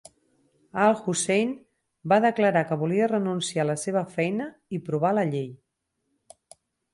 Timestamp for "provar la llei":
4.89-5.47